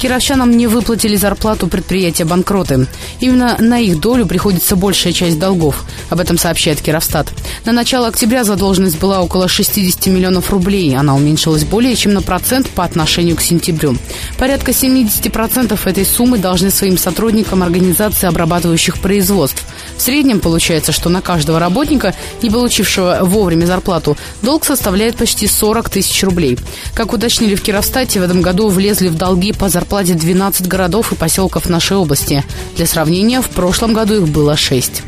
[0.00, 2.86] Кировчанам не выплатили зарплату предприятия банкроты.
[3.20, 5.84] Именно на их долю приходится большая часть долгов.
[6.08, 7.28] Об этом сообщает Кировстат.
[7.66, 10.96] На начало октября задолженность была около 60 миллионов рублей.
[10.96, 13.94] Она уменьшилась более чем на процент по отношению к сентябрю.
[14.38, 19.66] Порядка 70% этой суммы должны своим сотрудникам организации обрабатывающих производств.
[19.96, 25.88] В среднем получается, что на каждого работника, не получившего вовремя зарплату, долг составляет почти 40
[25.90, 26.58] тысяч рублей.
[26.94, 31.12] Как уточнили в Кировстате, в этом году влезли в долги по зарплате зарплате 12 городов
[31.12, 32.44] и поселков нашей области.
[32.76, 35.02] Для сравнения, в прошлом году их было 6.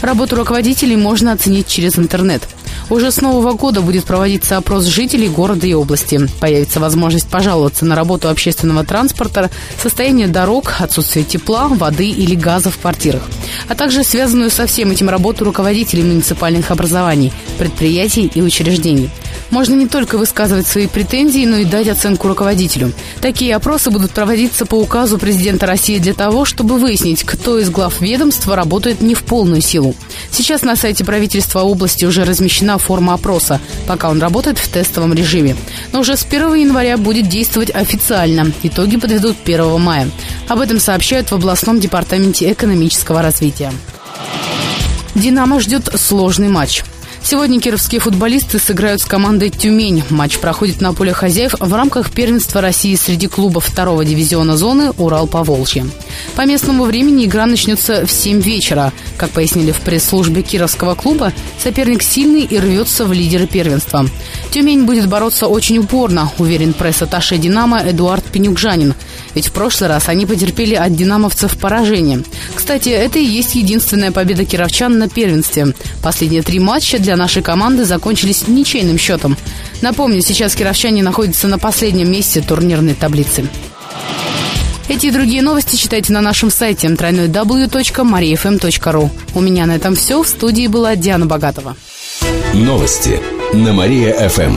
[0.00, 2.42] Работу руководителей можно оценить через интернет.
[2.90, 6.28] Уже с Нового года будет проводиться опрос жителей города и области.
[6.40, 12.78] Появится возможность пожаловаться на работу общественного транспорта, состояние дорог, отсутствие тепла, воды или газа в
[12.78, 13.22] квартирах,
[13.68, 19.10] а также связанную со всем этим работу руководителей муниципальных образований, предприятий и учреждений.
[19.52, 22.90] Можно не только высказывать свои претензии, но и дать оценку руководителю.
[23.20, 28.00] Такие опросы будут проводиться по указу президента России для того, чтобы выяснить, кто из глав
[28.00, 29.94] ведомства работает не в полную силу.
[30.30, 35.54] Сейчас на сайте правительства области уже размещена форма опроса, пока он работает в тестовом режиме.
[35.92, 38.50] Но уже с 1 января будет действовать официально.
[38.62, 40.08] Итоги подведут 1 мая.
[40.48, 43.70] Об этом сообщают в областном департаменте экономического развития.
[45.14, 46.84] «Динамо» ждет сложный матч.
[47.24, 50.02] Сегодня кировские футболисты сыграют с командой «Тюмень».
[50.10, 55.86] Матч проходит на поле хозяев в рамках первенства России среди клубов второго дивизиона зоны «Урал-Поволжье».
[56.34, 58.92] По местному времени игра начнется в 7 вечера.
[59.16, 64.06] Как пояснили в пресс-службе Кировского клуба, соперник сильный и рвется в лидеры первенства.
[64.50, 68.94] «Тюмень» будет бороться очень упорно, уверен пресс-атташе «Динамо» Эдуард Пенюкжанин.
[69.34, 72.24] Ведь в прошлый раз они потерпели от «Динамовцев» поражение.
[72.54, 75.74] Кстати, это и есть единственная победа кировчан на первенстве.
[76.02, 79.36] Последние три матча для нашей команды закончились ничейным счетом.
[79.82, 83.46] Напомню, сейчас кировчане находятся на последнем месте турнирной таблицы.
[84.88, 89.10] Эти и другие новости читайте на нашем сайте www.mariafm.ru.
[89.34, 90.22] У меня на этом все.
[90.22, 91.76] В студии была Диана Богатова.
[92.54, 93.20] Новости
[93.52, 94.56] на Мария-ФМ.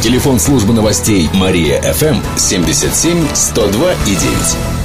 [0.00, 4.83] Телефон службы новостей Мария-ФМ 77 102 и 9.